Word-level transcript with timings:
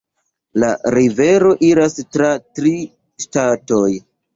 La 0.63 0.69
rivero 0.95 1.53
iras 1.69 2.01
tra 2.19 2.33
tri 2.49 2.77
ŝtatoj. 3.27 3.89